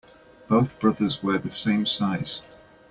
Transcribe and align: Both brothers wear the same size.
Both 0.47 0.79
brothers 0.79 1.21
wear 1.21 1.37
the 1.37 1.51
same 1.51 1.85
size. 1.85 2.41